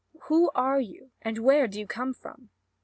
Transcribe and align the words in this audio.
Who 0.23 0.49
are 0.55 0.79
you, 0.81 1.11
and 1.21 1.37
where 1.37 1.67
do 1.67 1.77
you 1.77 1.85
come 1.85 2.15
from?" 2.15 2.49